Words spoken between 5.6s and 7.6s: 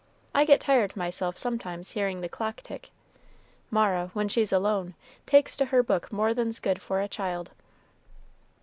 her book more than's good for a child."